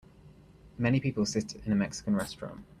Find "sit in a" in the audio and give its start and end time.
1.27-1.75